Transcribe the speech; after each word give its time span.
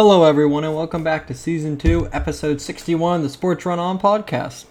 Hello, 0.00 0.22
everyone, 0.22 0.62
and 0.62 0.76
welcome 0.76 1.02
back 1.02 1.26
to 1.26 1.34
Season 1.34 1.76
2, 1.76 2.10
Episode 2.12 2.60
61 2.60 3.22
the 3.22 3.28
Sports 3.28 3.66
Run 3.66 3.80
On 3.80 3.98
podcast. 3.98 4.66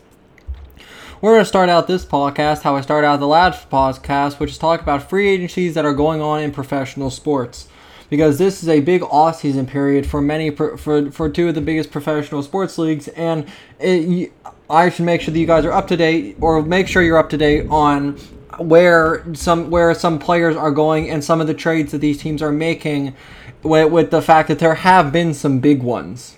We're 1.19 1.33
going 1.33 1.41
to 1.41 1.45
start 1.45 1.67
out 1.67 1.85
this 1.85 2.05
podcast 2.05 2.61
how 2.61 2.77
I 2.77 2.79
started 2.79 3.07
out 3.07 3.19
the 3.19 3.27
last 3.27 3.69
podcast, 3.69 4.39
which 4.39 4.51
is 4.51 4.57
talk 4.57 4.81
about 4.81 5.09
free 5.09 5.27
agencies 5.27 5.73
that 5.73 5.83
are 5.83 5.93
going 5.93 6.21
on 6.21 6.39
in 6.39 6.51
professional 6.53 7.09
sports. 7.09 7.67
Because 8.09 8.37
this 8.37 8.63
is 8.63 8.69
a 8.69 8.79
big 8.79 9.03
off-season 9.03 9.65
period 9.65 10.07
for 10.07 10.21
many 10.21 10.49
for 10.49 10.77
for 10.77 11.29
two 11.29 11.49
of 11.49 11.55
the 11.55 11.61
biggest 11.61 11.91
professional 11.91 12.41
sports 12.41 12.77
leagues, 12.77 13.09
and 13.09 13.49
it, 13.81 14.31
I 14.69 14.89
should 14.89 15.03
make 15.03 15.19
sure 15.19 15.33
that 15.33 15.39
you 15.39 15.45
guys 15.45 15.65
are 15.65 15.73
up 15.73 15.89
to 15.89 15.97
date, 15.97 16.37
or 16.39 16.61
make 16.61 16.87
sure 16.87 17.03
you're 17.03 17.17
up 17.17 17.31
to 17.31 17.37
date 17.37 17.67
on 17.69 18.17
where 18.59 19.23
some 19.33 19.69
where 19.69 19.93
some 19.93 20.19
players 20.19 20.55
are 20.55 20.71
going 20.71 21.09
and 21.09 21.23
some 21.23 21.41
of 21.41 21.47
the 21.47 21.53
trades 21.53 21.91
that 21.91 21.99
these 21.99 22.17
teams 22.17 22.41
are 22.41 22.51
making 22.51 23.15
with, 23.63 23.91
with 23.91 24.11
the 24.11 24.21
fact 24.21 24.47
that 24.47 24.59
there 24.59 24.75
have 24.75 25.11
been 25.11 25.33
some 25.33 25.59
big 25.59 25.81
ones. 25.81 26.37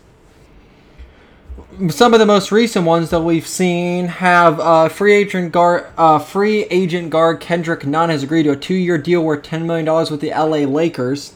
Some 1.89 2.13
of 2.13 2.20
the 2.20 2.25
most 2.25 2.52
recent 2.52 2.85
ones 2.85 3.09
that 3.09 3.21
we've 3.21 3.47
seen 3.47 4.08
have 4.08 4.59
uh, 4.59 4.89
free 4.89 5.13
agent 5.13 5.52
guard, 5.52 5.85
uh, 5.97 6.20
free 6.20 6.63
agent 6.66 7.09
guard 7.09 7.39
Kendrick 7.39 7.85
Nunn 7.85 8.09
has 8.09 8.23
agreed 8.23 8.44
to 8.44 8.52
a 8.52 8.58
two-year 8.58 8.97
deal 8.97 9.23
worth 9.23 9.44
ten 9.44 9.66
million 9.66 9.86
dollars 9.86 10.11
with 10.11 10.20
the 10.20 10.30
LA 10.30 10.66
Lakers. 10.66 11.36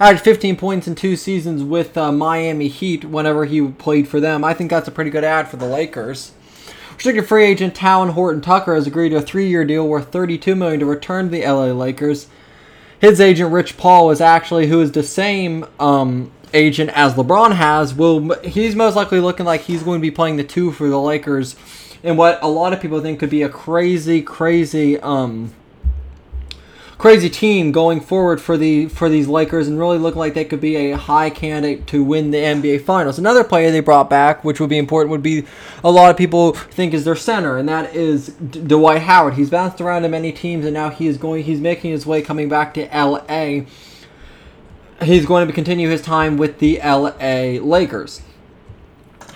Had 0.00 0.20
15 0.20 0.56
points 0.56 0.88
in 0.88 0.96
two 0.96 1.14
seasons 1.14 1.62
with 1.62 1.96
uh, 1.96 2.10
Miami 2.10 2.66
Heat 2.66 3.04
whenever 3.04 3.44
he 3.44 3.64
played 3.68 4.08
for 4.08 4.18
them. 4.18 4.42
I 4.42 4.52
think 4.52 4.68
that's 4.68 4.88
a 4.88 4.90
pretty 4.90 5.10
good 5.10 5.22
ad 5.22 5.46
for 5.46 5.56
the 5.56 5.68
Lakers. 5.68 6.32
Restricted 6.94 7.26
free 7.26 7.44
agent 7.44 7.74
Talen 7.74 8.10
Horton 8.10 8.40
Tucker 8.40 8.74
has 8.74 8.86
agreed 8.86 9.10
to 9.10 9.16
a 9.16 9.22
three-year 9.22 9.64
deal 9.64 9.86
worth 9.86 10.10
32 10.12 10.54
million 10.54 10.80
to 10.80 10.86
return 10.86 11.26
to 11.26 11.30
the 11.30 11.46
LA 11.46 11.66
Lakers 11.66 12.28
his 13.04 13.20
agent 13.20 13.52
Rich 13.52 13.76
Paul 13.76 14.10
is 14.10 14.20
actually 14.22 14.66
who 14.68 14.80
is 14.80 14.92
the 14.92 15.02
same 15.02 15.66
um, 15.78 16.32
agent 16.54 16.90
as 16.94 17.12
LeBron 17.14 17.54
has. 17.54 17.94
Will 17.94 18.34
he's 18.40 18.74
most 18.74 18.96
likely 18.96 19.20
looking 19.20 19.44
like 19.44 19.62
he's 19.62 19.82
going 19.82 20.00
to 20.00 20.02
be 20.02 20.10
playing 20.10 20.36
the 20.36 20.44
two 20.44 20.72
for 20.72 20.88
the 20.88 20.98
Lakers, 20.98 21.54
in 22.02 22.16
what 22.16 22.42
a 22.42 22.48
lot 22.48 22.72
of 22.72 22.80
people 22.80 23.00
think 23.00 23.20
could 23.20 23.30
be 23.30 23.42
a 23.42 23.48
crazy, 23.48 24.22
crazy 24.22 24.98
um, 25.00 25.52
crazy 26.98 27.28
team 27.28 27.72
going 27.72 28.00
forward 28.00 28.40
for 28.40 28.56
the 28.56 28.88
for 28.88 29.08
these 29.08 29.26
Lakers 29.28 29.68
and 29.68 29.78
really 29.78 29.98
look 29.98 30.16
like 30.16 30.34
they 30.34 30.44
could 30.44 30.60
be 30.60 30.76
a 30.76 30.96
high 30.96 31.30
candidate 31.30 31.86
to 31.88 32.02
win 32.04 32.30
the 32.30 32.38
NBA 32.38 32.84
Finals. 32.84 33.18
Another 33.18 33.44
player 33.44 33.70
they 33.70 33.80
brought 33.80 34.08
back, 34.08 34.44
which 34.44 34.60
would 34.60 34.70
be 34.70 34.78
important, 34.78 35.10
would 35.10 35.22
be 35.22 35.44
a 35.82 35.90
lot 35.90 36.10
of 36.10 36.16
people 36.16 36.52
think 36.52 36.94
is 36.94 37.04
their 37.04 37.16
center, 37.16 37.56
and 37.58 37.68
that 37.68 37.94
is 37.94 38.28
D- 38.28 38.60
Dwight 38.60 39.02
Howard. 39.02 39.34
He's 39.34 39.50
bounced 39.50 39.80
around 39.80 40.02
to 40.02 40.08
many 40.08 40.32
teams, 40.32 40.64
and 40.64 40.74
now 40.74 40.90
he 40.90 41.06
is 41.06 41.18
going. 41.18 41.44
He's 41.44 41.60
making 41.60 41.90
his 41.90 42.06
way 42.06 42.22
coming 42.22 42.48
back 42.48 42.74
to 42.74 42.86
LA. 42.86 43.64
He's 45.02 45.26
going 45.26 45.46
to 45.46 45.52
continue 45.52 45.90
his 45.90 46.00
time 46.00 46.36
with 46.36 46.60
the 46.60 46.80
LA 46.82 47.60
Lakers. 47.60 48.22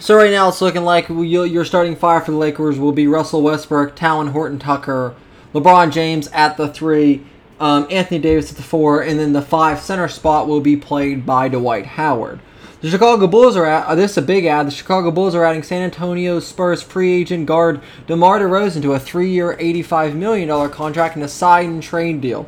So 0.00 0.14
right 0.14 0.30
now 0.30 0.48
it's 0.48 0.62
looking 0.62 0.84
like 0.84 1.06
your 1.08 1.64
starting 1.64 1.96
five 1.96 2.24
for 2.24 2.30
the 2.30 2.36
Lakers 2.36 2.78
will 2.78 2.92
be 2.92 3.08
Russell 3.08 3.42
Westbrook, 3.42 3.96
Talen 3.96 4.30
Horton 4.30 4.60
Tucker, 4.60 5.16
LeBron 5.52 5.90
James 5.90 6.28
at 6.28 6.56
the 6.56 6.68
three, 6.68 7.26
um, 7.60 7.86
Anthony 7.90 8.20
Davis 8.20 8.50
at 8.50 8.56
the 8.56 8.62
four, 8.62 9.02
and 9.02 9.18
then 9.18 9.32
the 9.32 9.42
five 9.42 9.80
center 9.80 10.08
spot 10.08 10.46
will 10.46 10.60
be 10.60 10.76
played 10.76 11.26
by 11.26 11.48
Dwight 11.48 11.86
Howard. 11.86 12.40
The 12.80 12.90
Chicago 12.90 13.26
Bulls 13.26 13.56
are 13.56 13.64
at, 13.64 13.92
this 13.96 14.12
is 14.12 14.18
a 14.18 14.22
big 14.22 14.44
ad. 14.44 14.68
The 14.68 14.70
Chicago 14.70 15.10
Bulls 15.10 15.34
are 15.34 15.44
adding 15.44 15.64
San 15.64 15.82
Antonio 15.82 16.38
Spurs 16.38 16.80
free 16.80 17.12
agent 17.12 17.46
guard 17.46 17.80
DeMar 18.06 18.38
DeRozan 18.38 18.82
to 18.82 18.92
a 18.92 19.00
three-year, 19.00 19.56
$85 19.56 20.14
million 20.14 20.70
contract 20.70 21.16
and 21.16 21.24
a 21.24 21.28
sign 21.28 21.70
and 21.70 21.82
trade 21.82 22.20
deal. 22.20 22.44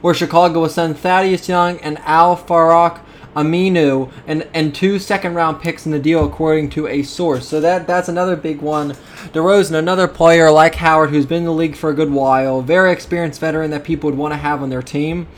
Where 0.00 0.14
Chicago 0.14 0.62
will 0.62 0.68
send 0.68 0.98
Thaddeus 0.98 1.48
Young 1.48 1.78
and 1.78 1.98
Al-Farouq 1.98 3.00
Aminu, 3.34 4.10
and, 4.26 4.46
and 4.52 4.74
two 4.74 4.98
second 4.98 5.34
round 5.34 5.60
picks 5.60 5.86
in 5.86 5.92
the 5.92 5.98
deal, 5.98 6.24
according 6.24 6.70
to 6.70 6.86
a 6.86 7.02
source. 7.02 7.48
So 7.48 7.60
that 7.60 7.86
that's 7.86 8.08
another 8.08 8.36
big 8.36 8.60
one. 8.60 8.92
DeRozan, 9.32 9.74
another 9.74 10.08
player 10.08 10.50
like 10.50 10.74
Howard, 10.76 11.10
who's 11.10 11.26
been 11.26 11.38
in 11.38 11.44
the 11.44 11.52
league 11.52 11.76
for 11.76 11.90
a 11.90 11.94
good 11.94 12.10
while, 12.10 12.62
very 12.62 12.92
experienced 12.92 13.40
veteran 13.40 13.70
that 13.70 13.84
people 13.84 14.10
would 14.10 14.18
want 14.18 14.32
to 14.32 14.38
have 14.38 14.62
on 14.62 14.70
their 14.70 14.82
team. 14.82 15.28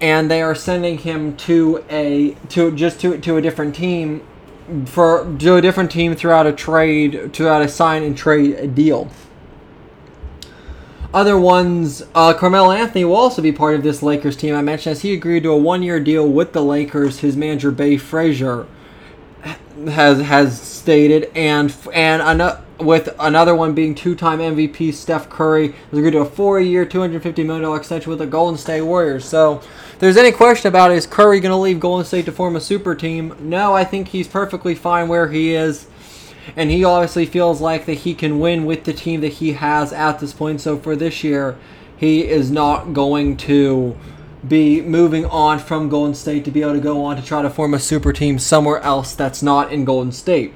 And 0.00 0.30
they 0.30 0.42
are 0.42 0.54
sending 0.54 0.98
him 0.98 1.36
to 1.38 1.84
a 1.88 2.32
to 2.50 2.70
just 2.72 3.00
to 3.00 3.18
to 3.18 3.36
a 3.36 3.42
different 3.42 3.74
team 3.74 4.26
for 4.84 5.24
to 5.38 5.56
a 5.56 5.62
different 5.62 5.90
team 5.90 6.14
throughout 6.14 6.46
a 6.46 6.52
trade 6.52 7.32
throughout 7.32 7.62
a 7.62 7.68
sign 7.68 8.02
and 8.02 8.16
trade 8.16 8.74
deal. 8.74 9.08
Other 11.14 11.38
ones, 11.38 12.02
uh, 12.14 12.34
Carmelo 12.34 12.72
Anthony 12.72 13.04
will 13.04 13.16
also 13.16 13.40
be 13.40 13.52
part 13.52 13.74
of 13.74 13.82
this 13.82 14.02
Lakers 14.02 14.36
team. 14.36 14.54
I 14.54 14.62
mentioned 14.62 14.92
as 14.92 15.02
he 15.02 15.14
agreed 15.14 15.44
to 15.44 15.50
a 15.50 15.56
one-year 15.56 16.00
deal 16.00 16.28
with 16.28 16.52
the 16.52 16.62
Lakers. 16.62 17.20
His 17.20 17.36
manager 17.36 17.70
Bay 17.70 17.96
Frazier 17.96 18.66
has 19.88 20.20
has 20.20 20.60
stated, 20.60 21.30
and 21.34 21.74
and 21.92 22.22
another 22.22 22.62
with 22.78 23.08
another 23.18 23.54
one 23.54 23.74
being 23.74 23.94
two-time 23.94 24.38
MVP 24.38 24.92
Steph 24.92 25.30
Curry 25.30 25.68
has 25.68 25.98
agreed 25.98 26.10
to 26.10 26.18
a 26.18 26.26
four-year, 26.26 26.84
two 26.84 27.00
hundred 27.00 27.22
fifty 27.22 27.42
million 27.42 27.62
dollar 27.62 27.78
extension 27.78 28.10
with 28.10 28.18
the 28.18 28.26
Golden 28.26 28.58
State 28.58 28.82
Warriors. 28.82 29.24
So, 29.24 29.58
if 29.92 29.98
there's 29.98 30.16
any 30.16 30.32
question 30.32 30.68
about 30.68 30.90
is 30.90 31.06
Curry 31.06 31.40
going 31.40 31.52
to 31.52 31.56
leave 31.56 31.80
Golden 31.80 32.04
State 32.04 32.26
to 32.26 32.32
form 32.32 32.56
a 32.56 32.60
super 32.60 32.94
team? 32.94 33.34
No, 33.40 33.74
I 33.74 33.84
think 33.84 34.08
he's 34.08 34.28
perfectly 34.28 34.74
fine 34.74 35.08
where 35.08 35.28
he 35.28 35.54
is 35.54 35.86
and 36.54 36.70
he 36.70 36.84
obviously 36.84 37.26
feels 37.26 37.60
like 37.60 37.86
that 37.86 37.94
he 37.94 38.14
can 38.14 38.38
win 38.38 38.64
with 38.64 38.84
the 38.84 38.92
team 38.92 39.20
that 39.22 39.34
he 39.34 39.54
has 39.54 39.92
at 39.92 40.20
this 40.20 40.32
point. 40.32 40.60
So 40.60 40.78
for 40.78 40.94
this 40.94 41.24
year, 41.24 41.56
he 41.96 42.28
is 42.28 42.50
not 42.50 42.92
going 42.92 43.36
to 43.38 43.96
be 44.46 44.80
moving 44.80 45.24
on 45.26 45.58
from 45.58 45.88
Golden 45.88 46.14
State 46.14 46.44
to 46.44 46.50
be 46.50 46.62
able 46.62 46.74
to 46.74 46.80
go 46.80 47.04
on 47.04 47.16
to 47.16 47.22
try 47.22 47.42
to 47.42 47.50
form 47.50 47.74
a 47.74 47.78
super 47.80 48.12
team 48.12 48.38
somewhere 48.38 48.80
else 48.80 49.14
that's 49.14 49.42
not 49.42 49.72
in 49.72 49.84
Golden 49.84 50.12
State. 50.12 50.54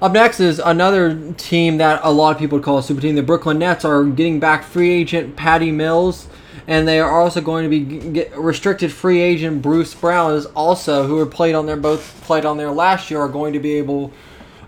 Up 0.00 0.12
next 0.12 0.38
is 0.38 0.60
another 0.60 1.32
team 1.32 1.78
that 1.78 2.00
a 2.04 2.12
lot 2.12 2.32
of 2.34 2.38
people 2.38 2.58
would 2.58 2.64
call 2.64 2.78
a 2.78 2.82
super 2.82 3.00
team. 3.00 3.16
The 3.16 3.22
Brooklyn 3.22 3.58
Nets 3.58 3.84
are 3.84 4.04
getting 4.04 4.38
back 4.38 4.62
free 4.62 4.90
agent 4.90 5.34
Patty 5.36 5.72
Mills 5.72 6.28
and 6.66 6.88
they 6.88 7.00
are 7.00 7.10
also 7.10 7.40
going 7.40 7.70
to 7.70 7.80
be 7.80 8.24
restricted 8.36 8.92
free 8.92 9.20
agent 9.20 9.62
Bruce 9.62 9.94
Brown 9.94 10.32
is 10.34 10.46
also 10.46 11.06
who 11.06 11.24
played 11.26 11.54
on 11.54 11.66
there 11.66 11.76
both 11.76 12.20
played 12.22 12.44
on 12.44 12.56
there 12.56 12.70
last 12.70 13.10
year 13.10 13.20
are 13.20 13.28
going 13.28 13.52
to 13.52 13.60
be 13.60 13.72
able 13.74 14.12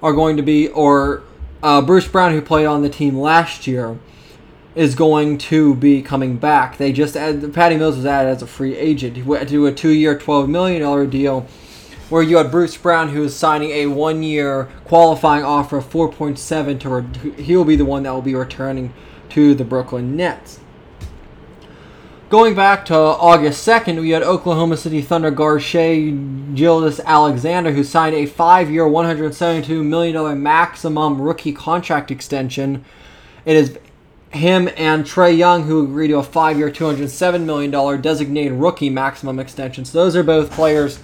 are 0.02 0.12
going 0.12 0.36
to 0.36 0.42
be 0.42 0.68
or 0.68 1.22
uh, 1.62 1.82
Bruce 1.82 2.08
Brown 2.08 2.32
who 2.32 2.40
played 2.40 2.66
on 2.66 2.82
the 2.82 2.88
team 2.88 3.18
last 3.18 3.66
year 3.66 3.98
is 4.74 4.94
going 4.94 5.36
to 5.36 5.74
be 5.74 6.00
coming 6.00 6.36
back. 6.36 6.76
They 6.78 6.92
just 6.92 7.16
added, 7.16 7.52
Patty 7.52 7.76
Mills 7.76 7.96
was 7.96 8.06
added 8.06 8.30
as 8.30 8.42
a 8.42 8.46
free 8.46 8.76
agent. 8.76 9.16
He 9.16 9.22
went 9.22 9.48
to 9.48 9.66
a 9.66 9.72
two-year, 9.72 10.16
twelve 10.16 10.48
million 10.48 10.82
dollar 10.82 11.06
deal, 11.06 11.46
where 12.08 12.22
you 12.22 12.36
had 12.36 12.50
Bruce 12.50 12.76
Brown 12.76 13.08
who 13.08 13.24
is 13.24 13.36
signing 13.36 13.70
a 13.70 13.86
one-year 13.86 14.68
qualifying 14.84 15.44
offer 15.44 15.78
of 15.78 15.86
four 15.86 16.10
point 16.10 16.38
seven 16.38 16.78
to. 16.78 16.88
Re- 16.88 17.42
he 17.42 17.56
will 17.56 17.64
be 17.64 17.76
the 17.76 17.84
one 17.84 18.04
that 18.04 18.12
will 18.12 18.22
be 18.22 18.34
returning 18.34 18.94
to 19.30 19.54
the 19.54 19.64
Brooklyn 19.64 20.16
Nets. 20.16 20.60
Going 22.30 22.54
back 22.54 22.84
to 22.84 22.94
August 22.94 23.66
2nd, 23.66 24.00
we 24.00 24.10
had 24.10 24.22
Oklahoma 24.22 24.76
City 24.76 25.02
Thunder 25.02 25.32
guard 25.32 25.62
Shai 25.62 26.10
Gilgeous-Alexander, 26.54 27.72
who 27.72 27.82
signed 27.82 28.14
a 28.14 28.24
five 28.24 28.70
year, 28.70 28.84
$172 28.84 29.84
million 29.84 30.40
maximum 30.40 31.20
rookie 31.20 31.52
contract 31.52 32.12
extension. 32.12 32.84
It 33.44 33.56
is 33.56 33.76
him 34.30 34.70
and 34.76 35.04
Trae 35.04 35.36
Young 35.36 35.64
who 35.64 35.82
agreed 35.82 36.08
to 36.08 36.18
a 36.18 36.22
five 36.22 36.56
year, 36.56 36.70
$207 36.70 37.42
million 37.42 38.00
designated 38.00 38.52
rookie 38.52 38.90
maximum 38.90 39.40
extension. 39.40 39.84
So 39.84 39.98
those 39.98 40.14
are 40.14 40.22
both 40.22 40.52
players 40.52 41.00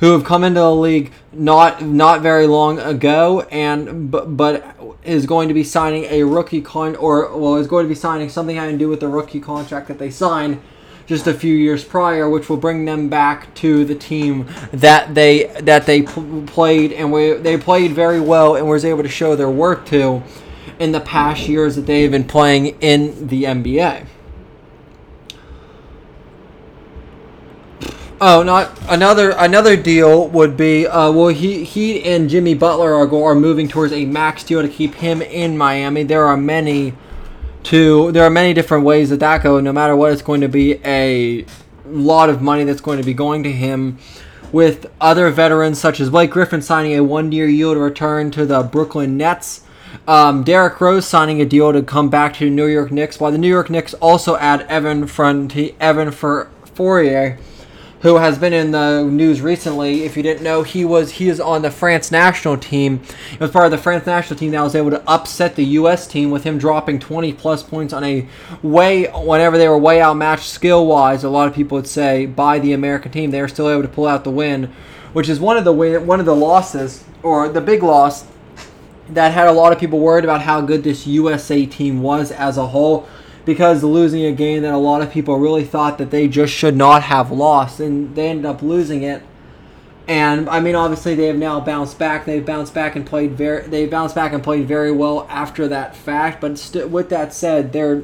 who 0.00 0.12
have 0.12 0.24
come 0.24 0.44
into 0.44 0.60
the 0.60 0.74
league 0.74 1.12
not 1.32 1.82
not 1.82 2.20
very 2.20 2.46
long 2.46 2.78
ago 2.78 3.42
and 3.50 4.10
but, 4.10 4.36
but 4.36 4.76
is 5.04 5.26
going 5.26 5.48
to 5.48 5.54
be 5.54 5.64
signing 5.64 6.04
a 6.04 6.22
rookie 6.22 6.60
con 6.60 6.96
or 6.96 7.36
well 7.36 7.56
is 7.56 7.66
going 7.66 7.84
to 7.84 7.88
be 7.88 7.94
signing 7.94 8.28
something 8.28 8.56
having 8.56 8.74
to 8.74 8.84
do 8.84 8.88
with 8.88 9.00
the 9.00 9.08
rookie 9.08 9.40
contract 9.40 9.88
that 9.88 9.98
they 9.98 10.10
signed 10.10 10.60
just 11.06 11.26
a 11.26 11.34
few 11.34 11.54
years 11.54 11.84
prior, 11.84 12.28
which 12.28 12.48
will 12.48 12.56
bring 12.56 12.84
them 12.84 13.08
back 13.08 13.52
to 13.54 13.84
the 13.84 13.94
team 13.94 14.46
that 14.72 15.14
they 15.14 15.44
that 15.60 15.86
they 15.86 16.02
played 16.02 16.92
and 16.92 17.12
we, 17.12 17.34
they 17.34 17.56
played 17.56 17.92
very 17.92 18.20
well 18.20 18.56
and 18.56 18.68
was 18.68 18.84
able 18.84 19.02
to 19.02 19.08
show 19.08 19.36
their 19.36 19.50
work 19.50 19.84
to 19.86 20.22
in 20.78 20.92
the 20.92 21.00
past 21.00 21.48
years 21.48 21.76
that 21.76 21.82
they've 21.82 22.10
been 22.10 22.24
playing 22.24 22.66
in 22.80 23.28
the 23.28 23.44
NBA. 23.44 24.06
Oh, 28.26 28.42
not 28.42 28.72
another 28.88 29.32
another 29.32 29.76
deal 29.76 30.28
would 30.28 30.56
be 30.56 30.86
uh, 30.86 31.12
well 31.12 31.28
he 31.28 31.62
he 31.62 32.02
and 32.04 32.30
Jimmy 32.30 32.54
Butler 32.54 32.94
are 32.94 33.06
go, 33.06 33.22
are 33.22 33.34
moving 33.34 33.68
towards 33.68 33.92
a 33.92 34.06
max 34.06 34.42
deal 34.42 34.62
to 34.62 34.68
keep 34.68 34.94
him 34.94 35.20
in 35.20 35.58
Miami. 35.58 36.04
There 36.04 36.24
are 36.24 36.38
many 36.38 36.94
to 37.64 38.12
there 38.12 38.24
are 38.24 38.30
many 38.30 38.54
different 38.54 38.86
ways 38.86 39.10
that 39.10 39.20
that 39.20 39.42
go. 39.42 39.60
No 39.60 39.74
matter 39.74 39.94
what, 39.94 40.10
it's 40.10 40.22
going 40.22 40.40
to 40.40 40.48
be 40.48 40.80
a 40.86 41.44
lot 41.84 42.30
of 42.30 42.40
money 42.40 42.64
that's 42.64 42.80
going 42.80 42.98
to 42.98 43.04
be 43.04 43.12
going 43.12 43.42
to 43.42 43.52
him. 43.52 43.98
With 44.52 44.90
other 45.02 45.28
veterans 45.28 45.78
such 45.78 46.00
as 46.00 46.08
Blake 46.08 46.30
Griffin 46.30 46.62
signing 46.62 46.94
a 46.94 47.04
one-year 47.04 47.48
deal 47.48 47.74
to 47.74 47.80
return 47.80 48.30
to 48.30 48.46
the 48.46 48.62
Brooklyn 48.62 49.18
Nets. 49.18 49.64
Um, 50.08 50.44
Derrick 50.44 50.80
Rose 50.80 51.06
signing 51.06 51.42
a 51.42 51.44
deal 51.44 51.74
to 51.74 51.82
come 51.82 52.08
back 52.08 52.32
to 52.36 52.46
the 52.46 52.50
New 52.50 52.68
York 52.68 52.90
Knicks, 52.90 53.20
while 53.20 53.32
the 53.32 53.36
New 53.36 53.48
York 53.48 53.68
Knicks 53.68 53.92
also 53.92 54.36
add 54.36 54.62
Evan 54.62 55.04
Fronti, 55.04 55.74
Evan 55.78 56.10
for 56.10 56.48
Fournier 56.74 57.38
who 58.04 58.16
has 58.16 58.38
been 58.38 58.52
in 58.52 58.70
the 58.70 59.02
news 59.02 59.40
recently. 59.40 60.02
If 60.04 60.14
you 60.14 60.22
didn't 60.22 60.44
know, 60.44 60.62
he 60.62 60.84
was 60.84 61.12
he 61.12 61.30
is 61.30 61.40
on 61.40 61.62
the 61.62 61.70
France 61.70 62.12
national 62.12 62.58
team. 62.58 63.00
He 63.30 63.38
was 63.38 63.50
part 63.50 63.64
of 63.64 63.70
the 63.70 63.78
France 63.78 64.04
national 64.04 64.38
team 64.38 64.50
that 64.50 64.60
was 64.60 64.74
able 64.74 64.90
to 64.90 65.02
upset 65.10 65.56
the 65.56 65.64
U.S. 65.64 66.06
team 66.06 66.30
with 66.30 66.44
him 66.44 66.58
dropping 66.58 66.98
20 66.98 67.32
plus 67.32 67.62
points 67.62 67.94
on 67.94 68.04
a 68.04 68.28
way 68.62 69.06
whenever 69.06 69.56
they 69.56 69.68
were 69.68 69.78
way 69.78 70.02
outmatched 70.02 70.50
skill 70.50 70.86
wise. 70.86 71.24
A 71.24 71.30
lot 71.30 71.48
of 71.48 71.54
people 71.54 71.76
would 71.76 71.86
say 71.86 72.26
by 72.26 72.58
the 72.58 72.74
American 72.74 73.10
team, 73.10 73.30
they 73.30 73.40
were 73.40 73.48
still 73.48 73.70
able 73.70 73.80
to 73.80 73.88
pull 73.88 74.06
out 74.06 74.22
the 74.22 74.30
win, 74.30 74.70
which 75.14 75.30
is 75.30 75.40
one 75.40 75.56
of 75.56 75.64
the 75.64 75.72
win, 75.72 76.06
one 76.06 76.20
of 76.20 76.26
the 76.26 76.36
losses 76.36 77.04
or 77.22 77.48
the 77.48 77.62
big 77.62 77.82
loss 77.82 78.26
that 79.08 79.32
had 79.32 79.48
a 79.48 79.52
lot 79.52 79.72
of 79.72 79.78
people 79.78 79.98
worried 79.98 80.24
about 80.24 80.42
how 80.42 80.60
good 80.60 80.84
this 80.84 81.06
USA 81.06 81.64
team 81.64 82.02
was 82.02 82.30
as 82.32 82.58
a 82.58 82.66
whole 82.66 83.08
because 83.44 83.82
losing 83.82 84.24
a 84.24 84.32
game 84.32 84.62
that 84.62 84.72
a 84.72 84.78
lot 84.78 85.02
of 85.02 85.10
people 85.10 85.38
really 85.38 85.64
thought 85.64 85.98
that 85.98 86.10
they 86.10 86.28
just 86.28 86.52
should 86.52 86.76
not 86.76 87.04
have 87.04 87.30
lost, 87.30 87.80
and 87.80 88.14
they 88.14 88.28
ended 88.28 88.46
up 88.46 88.62
losing 88.62 89.02
it. 89.02 89.22
And 90.06 90.48
I 90.50 90.60
mean, 90.60 90.74
obviously, 90.74 91.14
they 91.14 91.26
have 91.26 91.36
now 91.36 91.60
bounced 91.60 91.98
back. 91.98 92.26
They've 92.26 92.44
bounced 92.44 92.74
back 92.74 92.94
and 92.94 93.06
played 93.06 93.32
very. 93.32 93.66
They 93.66 93.86
bounced 93.86 94.14
back 94.14 94.32
and 94.32 94.42
played 94.42 94.68
very 94.68 94.92
well 94.92 95.26
after 95.30 95.66
that 95.68 95.96
fact. 95.96 96.40
But 96.40 96.58
st- 96.58 96.90
with 96.90 97.08
that 97.08 97.32
said, 97.32 97.72
they're 97.72 98.02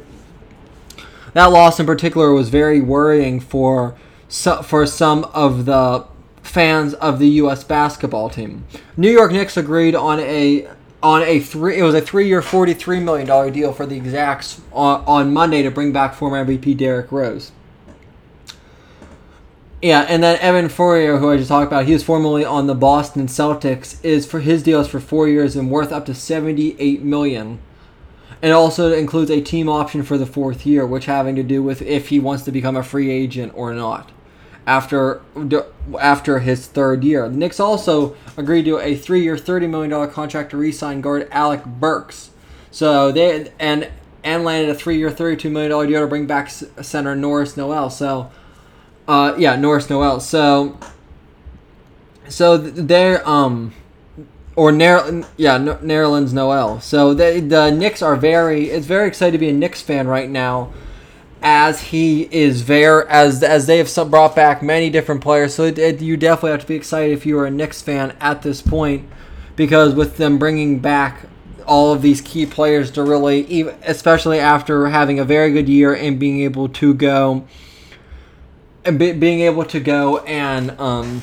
that 1.35 1.47
loss 1.47 1.79
in 1.79 1.87
particular 1.87 2.33
was 2.33 2.49
very 2.49 2.81
worrying 2.81 3.41
for 3.41 3.97
for 4.29 4.87
some 4.87 5.25
of 5.35 5.67
the 5.67 6.07
fans 6.43 6.95
of 6.95 7.19
the 7.19 7.29
U.S. 7.29 7.65
basketball 7.65 8.31
team. 8.31 8.65
New 8.97 9.11
York 9.11 9.33
Knicks 9.33 9.57
agreed 9.57 9.95
on 9.95 10.21
a 10.21 10.69
on 11.03 11.23
a 11.23 11.41
three. 11.41 11.79
It 11.79 11.83
was 11.83 11.95
a 11.95 12.01
three-year, 12.01 12.43
forty-three 12.43 13.01
million 13.01 13.27
dollar 13.27 13.51
deal 13.51 13.73
for 13.73 13.87
the 13.87 13.97
Exacts 13.97 14.61
on, 14.73 15.05
on 15.07 15.33
Monday 15.33 15.63
to 15.63 15.71
bring 15.71 15.93
back 15.93 16.15
former 16.15 16.45
MVP 16.45 16.77
Derrick 16.77 17.11
Rose. 17.11 17.53
Yeah, 19.83 20.03
and 20.09 20.23
then 20.23 20.39
Evan 20.41 20.69
Fournier, 20.69 21.19
who 21.19 21.31
I 21.31 21.39
just 21.39 21.49
talked 21.49 21.69
about, 21.69 21.87
he 21.87 21.95
was 21.95 22.03
formerly 22.03 22.45
on 22.45 22.67
the 22.67 22.75
Boston 22.75 23.27
Celtics. 23.27 24.03
Is 24.05 24.27
for 24.27 24.41
his 24.41 24.63
deal 24.63 24.81
is 24.81 24.89
for 24.89 25.01
four 25.01 25.27
years 25.27 25.57
and 25.57 25.71
worth 25.71 25.93
up 25.93 26.07
to 26.07 26.15
seventy-eight 26.15 27.03
million. 27.03 27.61
It 28.43 28.51
also 28.51 28.93
includes 28.93 29.31
a 29.31 29.43
team 29.43 29.69
option 29.69 30.03
for 30.03 30.17
the 30.17 30.25
fourth 30.27 30.65
year, 30.65 30.87
which 30.87 31.05
having 31.07 31.37
to 31.37 31.43
do 31.43 31.63
with 31.63 31.83
if 31.83 32.09
he 32.09 32.19
wants 32.19 32.45
to 32.45 32.53
become 32.53 32.77
a 32.77 32.83
free 32.83 33.11
agent 33.11 33.53
or 33.55 33.75
not 33.75 34.11
after 34.67 35.21
after 35.99 36.39
his 36.41 36.67
third 36.67 37.05
year. 37.05 37.29
The 37.29 37.37
Knicks 37.37 37.59
also 37.61 38.17
agreed 38.37 38.65
to 38.65 38.79
a 38.79 38.95
three-year, 38.95 39.37
thirty 39.37 39.67
million 39.67 39.91
dollar 39.91 40.07
contract 40.07 40.51
to 40.51 40.57
re-sign 40.57 41.01
guard 41.01 41.29
Alec 41.31 41.65
Burks. 41.65 42.31
So 42.71 43.11
they 43.11 43.51
and 43.59 43.91
and 44.23 44.45
landed 44.45 44.71
a 44.71 44.75
three-year, 44.75 45.11
thirty-two 45.11 45.51
million 45.51 45.71
dollar 45.71 45.87
deal 45.87 46.01
to 46.01 46.07
bring 46.07 46.27
back 46.27 46.51
center 46.51 47.17
Norris 47.17 47.57
Noel. 47.57 47.91
So, 47.91 48.31
uh, 49.09 49.35
yeah, 49.39 49.57
Norris 49.57 49.91
Noel. 49.91 50.21
So, 50.21 50.79
so 52.29 52.57
they're 52.57 53.27
um. 53.29 53.75
Or 54.57 54.73
Ner- 54.73 55.25
yeah, 55.39 55.59
Nerlens 55.59 56.33
Noel. 56.35 56.81
So 56.81 57.15
they, 57.15 57.41
the 57.41 57.71
Knicks 57.71 58.03
are 58.03 58.17
very. 58.17 58.69
It's 58.69 58.85
very 58.85 59.09
excited 59.09 59.33
to 59.33 59.39
be 59.39 59.49
a 59.49 59.53
Knicks 59.53 59.81
fan 59.81 60.07
right 60.07 60.29
now 60.29 60.73
as 61.43 61.81
he 61.81 62.23
is 62.31 62.67
there, 62.67 63.09
as 63.09 63.43
as 63.43 63.67
they 63.67 63.79
have 63.79 64.11
brought 64.11 64.37
back 64.37 64.63
many 64.63 64.91
different 64.91 65.21
players. 65.21 65.55
So 65.55 65.65
it, 65.65 65.79
it, 65.79 66.01
you 66.03 66.17
definitely 66.17 66.51
have 66.53 66.61
to 66.61 66.67
be 66.67 66.75
excited 66.75 67.13
if 67.13 67.25
you 67.25 67.39
are 67.39 67.47
a 67.47 67.51
Knicks 67.51 67.81
fan 67.83 68.15
at 68.21 68.43
this 68.43 68.61
point, 68.63 69.09
because 69.57 69.95
with 69.95 70.17
them 70.17 70.39
bringing 70.39 70.79
back 70.79 71.23
all 71.67 71.93
of 71.93 72.03
these 72.03 72.21
key 72.21 72.47
players 72.47 72.91
to 72.91 73.03
really, 73.03 73.69
especially 73.83 74.41
after 74.41 74.89
having 74.89 75.19
a 75.19 75.25
very 75.25 75.53
good 75.53 75.69
year 75.69 75.95
and 75.95 76.19
being 76.19 76.41
able 76.41 76.69
to 76.69 76.93
go, 76.93 77.47
and 78.85 78.99
be, 78.99 79.13
being 79.13 79.41
able 79.41 79.65
to 79.65 79.79
go 79.81 80.19
and 80.19 80.73
um, 80.81 81.23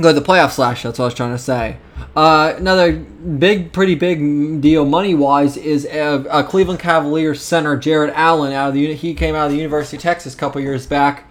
go 0.00 0.12
to 0.12 0.20
the 0.20 0.26
playoff 0.26 0.52
slash. 0.52 0.82
That's 0.82 0.98
what 0.98 1.04
I 1.04 1.06
was 1.06 1.14
trying 1.14 1.32
to 1.32 1.38
say. 1.38 1.76
Uh, 2.14 2.54
another 2.56 2.92
big, 2.92 3.72
pretty 3.72 3.94
big 3.94 4.60
deal 4.60 4.86
money 4.86 5.14
wise 5.14 5.56
is 5.56 5.84
a, 5.86 6.24
a, 6.30 6.42
Cleveland 6.42 6.80
Cavaliers 6.80 7.42
center 7.42 7.76
Jarrett 7.76 8.12
Allen. 8.14 8.52
Out 8.52 8.68
of 8.68 8.74
the 8.74 8.94
he 8.94 9.12
came 9.12 9.34
out 9.34 9.46
of 9.46 9.50
the 9.50 9.58
University 9.58 9.98
of 9.98 10.02
Texas 10.02 10.34
a 10.34 10.36
couple 10.36 10.60
years 10.60 10.86
back. 10.86 11.30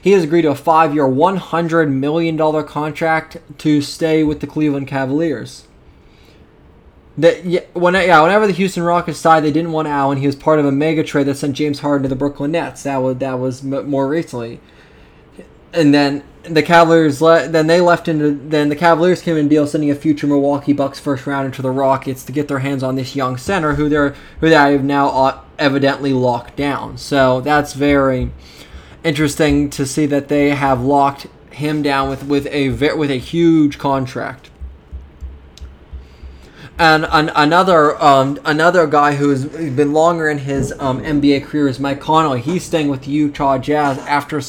He 0.00 0.12
has 0.12 0.24
agreed 0.24 0.42
to 0.42 0.50
a 0.50 0.54
five-year, 0.54 1.08
one 1.08 1.36
hundred 1.36 1.90
million 1.90 2.36
dollar 2.36 2.62
contract 2.62 3.38
to 3.58 3.80
stay 3.80 4.22
with 4.22 4.40
the 4.40 4.46
Cleveland 4.46 4.88
Cavaliers. 4.88 5.66
That 7.18 7.46
yeah, 7.46 7.60
when 7.72 7.94
yeah, 7.94 8.20
whenever 8.20 8.46
the 8.46 8.52
Houston 8.52 8.82
Rockets 8.82 9.18
decided 9.18 9.48
they 9.48 9.52
didn't 9.52 9.72
want 9.72 9.88
Allen, 9.88 10.18
he 10.18 10.26
was 10.26 10.36
part 10.36 10.58
of 10.58 10.66
a 10.66 10.72
mega 10.72 11.02
trade 11.02 11.24
that 11.24 11.36
sent 11.36 11.56
James 11.56 11.80
Harden 11.80 12.02
to 12.02 12.08
the 12.08 12.14
Brooklyn 12.14 12.52
Nets. 12.52 12.82
That 12.82 12.98
was 12.98 13.16
that 13.18 13.38
was 13.38 13.62
more 13.62 14.06
recently, 14.06 14.60
and 15.72 15.94
then 15.94 16.22
the 16.48 16.62
Cavaliers 16.62 17.20
le- 17.20 17.48
then 17.48 17.66
they 17.66 17.80
left 17.80 18.08
into 18.08 18.30
then 18.32 18.68
the 18.68 18.76
Cavaliers 18.76 19.22
came 19.22 19.36
in 19.36 19.48
deal 19.48 19.66
sending 19.66 19.90
a 19.90 19.94
future 19.94 20.26
Milwaukee 20.26 20.72
Bucks 20.72 20.98
first 20.98 21.26
round 21.26 21.46
into 21.46 21.62
the 21.62 21.70
Rockets 21.70 22.24
to 22.24 22.32
get 22.32 22.48
their 22.48 22.60
hands 22.60 22.82
on 22.82 22.94
this 22.94 23.16
young 23.16 23.36
center 23.36 23.74
who 23.74 23.88
they're 23.88 24.14
who 24.40 24.48
they 24.48 24.54
have 24.54 24.84
now 24.84 25.44
evidently 25.58 26.12
locked 26.12 26.56
down. 26.56 26.98
So 26.98 27.40
that's 27.40 27.72
very 27.72 28.30
interesting 29.04 29.70
to 29.70 29.86
see 29.86 30.06
that 30.06 30.28
they 30.28 30.50
have 30.50 30.82
locked 30.82 31.26
him 31.50 31.82
down 31.82 32.08
with 32.08 32.24
with 32.24 32.46
a 32.48 32.70
with 32.70 33.10
a 33.10 33.18
huge 33.18 33.78
contract. 33.78 34.50
And 36.78 37.06
an, 37.10 37.30
another 37.34 38.00
um, 38.02 38.38
another 38.44 38.86
guy 38.86 39.14
who's 39.14 39.46
been 39.46 39.94
longer 39.94 40.28
in 40.28 40.38
his 40.38 40.74
um, 40.78 41.00
NBA 41.00 41.44
career 41.44 41.68
is 41.68 41.80
Mike 41.80 42.00
Conley. 42.00 42.42
He's 42.42 42.64
staying 42.64 42.88
with 42.88 43.04
the 43.04 43.10
Utah 43.10 43.56
Jazz 43.56 43.98
after 44.00 44.42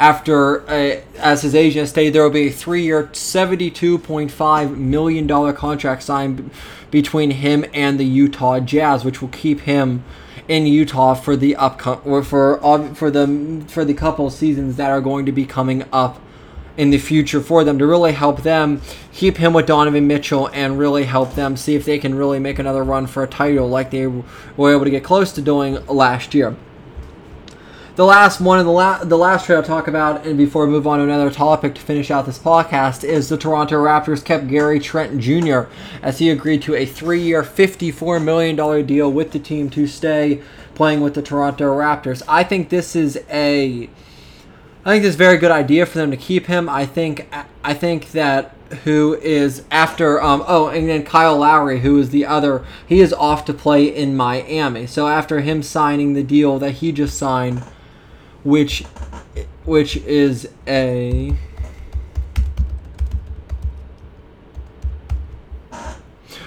after, 0.00 0.66
uh, 0.68 1.02
as 1.18 1.42
his 1.42 1.54
agent 1.54 1.86
stated, 1.86 2.14
there 2.14 2.22
will 2.22 2.30
be 2.30 2.48
a 2.48 2.50
three-year, 2.50 3.08
$72.5 3.08 4.76
million 4.76 5.54
contract 5.54 6.02
signed 6.02 6.50
between 6.90 7.32
him 7.32 7.66
and 7.74 8.00
the 8.00 8.04
Utah 8.06 8.60
Jazz, 8.60 9.04
which 9.04 9.20
will 9.20 9.28
keep 9.28 9.60
him 9.60 10.02
in 10.48 10.66
Utah 10.66 11.12
for 11.12 11.36
the 11.36 11.54
upcoming 11.54 12.22
for 12.24 12.94
for 12.94 13.10
the 13.10 13.64
for 13.68 13.84
the 13.84 13.94
couple 13.94 14.28
seasons 14.30 14.76
that 14.76 14.90
are 14.90 15.00
going 15.00 15.26
to 15.26 15.32
be 15.32 15.44
coming 15.44 15.84
up 15.92 16.18
in 16.76 16.90
the 16.90 16.98
future 16.98 17.40
for 17.40 17.62
them 17.62 17.78
to 17.78 17.86
really 17.86 18.12
help 18.12 18.42
them 18.42 18.80
keep 19.12 19.36
him 19.36 19.52
with 19.52 19.66
Donovan 19.66 20.08
Mitchell 20.08 20.48
and 20.52 20.78
really 20.78 21.04
help 21.04 21.34
them 21.34 21.56
see 21.56 21.76
if 21.76 21.84
they 21.84 21.98
can 21.98 22.14
really 22.16 22.40
make 22.40 22.58
another 22.58 22.82
run 22.82 23.06
for 23.06 23.22
a 23.22 23.28
title 23.28 23.68
like 23.68 23.90
they 23.90 24.06
were 24.08 24.74
able 24.74 24.84
to 24.84 24.90
get 24.90 25.04
close 25.04 25.30
to 25.32 25.42
doing 25.42 25.74
last 25.86 26.34
year 26.34 26.56
the 28.00 28.06
last 28.06 28.40
one 28.40 28.58
of 28.58 28.64
the 28.64 28.72
last 28.72 29.10
the 29.10 29.18
last 29.18 29.44
trade 29.44 29.56
I'll 29.56 29.62
talk 29.62 29.86
about, 29.86 30.24
and 30.24 30.38
before 30.38 30.64
we 30.64 30.72
move 30.72 30.86
on 30.86 31.00
to 31.00 31.04
another 31.04 31.30
topic 31.30 31.74
to 31.74 31.82
finish 31.82 32.10
out 32.10 32.24
this 32.24 32.38
podcast, 32.38 33.04
is 33.04 33.28
the 33.28 33.36
Toronto 33.36 33.76
Raptors 33.76 34.24
kept 34.24 34.48
Gary 34.48 34.80
Trent 34.80 35.20
Jr. 35.20 35.64
as 36.00 36.18
he 36.18 36.30
agreed 36.30 36.62
to 36.62 36.74
a 36.74 36.86
three-year, 36.86 37.44
fifty-four 37.44 38.18
million 38.18 38.56
dollar 38.56 38.82
deal 38.82 39.12
with 39.12 39.32
the 39.32 39.38
team 39.38 39.68
to 39.68 39.86
stay 39.86 40.40
playing 40.74 41.02
with 41.02 41.12
the 41.12 41.20
Toronto 41.20 41.76
Raptors. 41.76 42.22
I 42.26 42.42
think 42.42 42.70
this 42.70 42.96
is 42.96 43.22
a 43.28 43.90
I 44.82 44.90
think 44.92 45.02
this 45.02 45.10
is 45.10 45.16
a 45.16 45.18
very 45.18 45.36
good 45.36 45.50
idea 45.50 45.84
for 45.84 45.98
them 45.98 46.10
to 46.10 46.16
keep 46.16 46.46
him. 46.46 46.70
I 46.70 46.86
think 46.86 47.28
I 47.62 47.74
think 47.74 48.12
that 48.12 48.56
who 48.84 49.18
is 49.20 49.64
after 49.70 50.22
um 50.22 50.42
oh 50.46 50.68
and 50.68 50.88
then 50.88 51.04
Kyle 51.04 51.36
Lowry 51.36 51.80
who 51.80 51.98
is 51.98 52.08
the 52.08 52.24
other 52.24 52.64
he 52.86 53.02
is 53.02 53.12
off 53.12 53.44
to 53.44 53.52
play 53.52 53.84
in 53.84 54.16
Miami. 54.16 54.86
So 54.86 55.06
after 55.06 55.40
him 55.40 55.62
signing 55.62 56.14
the 56.14 56.22
deal 56.22 56.58
that 56.60 56.76
he 56.76 56.92
just 56.92 57.18
signed 57.18 57.62
which 58.44 58.84
which 59.64 59.96
is 59.98 60.48
a 60.66 61.34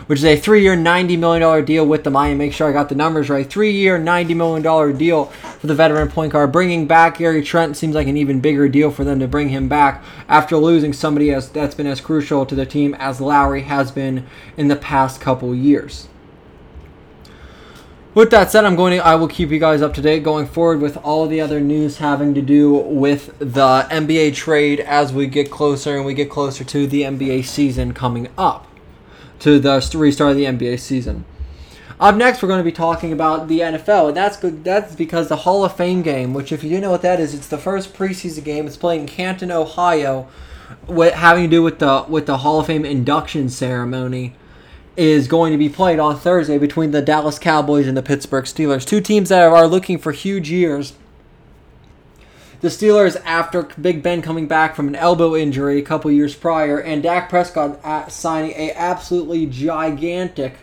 which 0.07 0.19
is 0.19 0.25
a 0.25 0.35
three-year, 0.35 0.75
ninety 0.75 1.15
million 1.15 1.41
dollar 1.41 1.62
deal 1.62 1.85
with 1.85 2.03
the 2.03 2.12
Miami. 2.12 2.35
Make 2.35 2.53
sure 2.53 2.67
I 2.67 2.73
got 2.73 2.89
the 2.89 2.95
numbers 2.95 3.29
right. 3.29 3.50
Three-year, 3.50 3.97
ninety 3.97 4.33
million 4.33 4.62
dollar 4.62 4.91
deal 4.91 5.25
for 5.25 5.67
the 5.67 5.75
veteran 5.75 6.09
point 6.09 6.33
guard. 6.33 6.51
Bringing 6.51 6.88
back 6.88 7.19
Gary 7.19 7.41
Trent 7.41 7.77
seems 7.77 7.95
like 7.95 8.07
an 8.07 8.17
even 8.17 8.41
bigger 8.41 8.67
deal 8.67 8.91
for 8.91 9.03
them 9.03 9.19
to 9.19 9.27
bring 9.27 9.50
him 9.50 9.69
back 9.69 10.03
after 10.27 10.57
losing 10.57 10.91
somebody 10.93 11.31
as 11.31 11.50
that's 11.50 11.75
been 11.75 11.88
as 11.88 12.01
crucial 12.01 12.45
to 12.45 12.55
the 12.55 12.65
team 12.65 12.93
as 12.95 13.21
Lowry 13.21 13.62
has 13.62 13.91
been 13.91 14.25
in 14.57 14.67
the 14.67 14.75
past 14.75 15.21
couple 15.21 15.55
years. 15.55 16.07
With 18.15 18.29
that 18.29 18.51
said, 18.51 18.63
I'm 18.63 18.75
going 18.75 18.96
to 18.96 19.03
I 19.03 19.15
will 19.15 19.27
keep 19.27 19.50
you 19.50 19.58
guys 19.58 19.82
up 19.82 19.96
to 19.96 20.01
date 20.01 20.22
going 20.22 20.46
forward 20.46 20.82
with 20.82 20.98
all 20.98 21.25
the 21.25 21.41
other 21.41 21.60
news 21.60 21.98
having 21.98 22.36
to 22.36 22.43
do 22.43 22.72
with 22.72 23.36
the 23.39 23.88
NBA 23.89 24.36
trade 24.36 24.79
as 24.82 25.12
we 25.12 25.25
get 25.25 25.50
closer 25.50 25.98
and 25.98 26.05
we 26.05 26.13
get 26.13 26.29
closer 26.29 26.63
to 26.63 26.86
the 26.86 27.01
NBA 27.01 27.43
season 27.43 27.91
coming 27.91 28.27
up. 28.38 28.67
To 29.39 29.60
the 29.60 29.96
restart 29.96 30.32
of 30.32 30.38
the 30.38 30.46
NBA 30.46 30.79
season. 30.79 31.25
Up 32.00 32.15
next, 32.15 32.41
we're 32.41 32.50
going 32.50 32.60
to 32.60 32.63
be 32.63 32.72
talking 32.72 33.12
about 33.12 33.48
the 33.48 33.62
NFL, 33.62 34.10
and 34.10 34.17
that's 34.17 34.38
good. 34.38 34.63
That's 34.63 34.96
because 34.96 35.27
the 35.27 35.38
Hall 35.38 35.65
of 35.65 35.75
Fame 35.75 36.01
game, 36.01 36.34
which 36.34 36.51
if 36.51 36.63
you 36.63 36.79
know 36.79 36.91
what 36.91 37.01
that 37.01 37.20
is, 37.20 37.34
it's 37.34 37.48
the 37.48 37.58
first 37.58 37.93
preseason 37.93 38.43
game. 38.43 38.67
It's 38.67 38.77
played 38.77 39.01
in 39.01 39.08
Canton, 39.08 39.51
Ohio, 39.51 40.27
with 40.88 41.13
having 41.15 41.46
to 41.46 41.50
do 41.50 41.63
with 41.63 41.79
the 41.79 42.05
with 42.08 42.25
the 42.25 42.38
Hall 42.38 42.60
of 42.60 42.67
Fame 42.67 42.86
induction 42.86 43.50
ceremony 43.50 44.36
is 44.95 45.27
going 45.27 45.51
to 45.51 45.57
be 45.57 45.69
played 45.69 46.00
on 46.00 46.17
Thursday 46.17 46.57
between 46.57 46.91
the 46.91 47.01
Dallas 47.01 47.39
Cowboys 47.39 47.88
and 47.88 47.97
the 47.97 48.03
Pittsburgh 48.03 48.45
Steelers. 48.45 48.85
Two 48.85 49.01
teams 49.01 49.29
that 49.29 49.43
are 49.43 49.67
looking 49.67 49.97
for 49.97 50.12
huge 50.12 50.50
years 50.50 50.93
the 52.63 52.69
Steelers 52.69 53.21
after 53.25 53.63
Big 53.63 54.01
Ben 54.01 54.21
coming 54.21 54.47
back 54.47 54.73
from 54.73 54.88
an 54.88 54.95
elbow 54.95 55.35
injury 55.35 55.79
a 55.79 55.81
couple 55.81 56.09
years 56.09 56.33
prior, 56.33 56.79
and 56.79 57.03
Dak 57.03 57.27
Prescott 57.27 57.77
uh, 57.83 58.07
signing 58.07 58.51
a 58.51 58.71
absolutely 58.71 59.45
gigantic 59.45 60.55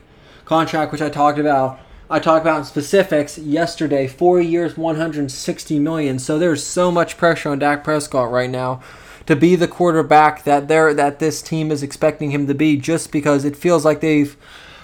contract, 0.47 0.93
which 0.93 1.03
I 1.03 1.11
talked 1.11 1.39
about. 1.39 1.79
I 2.09 2.19
talked 2.19 2.43
about 2.43 2.61
in 2.61 2.65
specifics 2.65 3.37
yesterday. 3.37 4.07
Four 4.07 4.41
years, 4.41 4.79
160 4.79 5.79
million. 5.79 6.19
So 6.19 6.39
there's 6.39 6.65
so 6.65 6.91
much 6.91 7.19
pressure 7.19 7.51
on 7.51 7.59
Dak 7.59 7.85
Prescott 7.85 8.31
right 8.31 8.49
now 8.49 8.81
to 9.27 9.37
be 9.37 9.57
the 9.57 9.69
quarterback 9.69 10.45
that 10.45 10.69
they 10.69 10.93
that 10.93 11.19
this 11.19 11.43
team 11.43 11.71
is 11.71 11.83
expecting 11.83 12.31
him 12.31 12.47
to 12.47 12.55
be, 12.55 12.77
just 12.77 13.13
because 13.13 13.45
it 13.45 13.57
feels 13.57 13.85
like 13.85 14.01
they've 14.01 14.37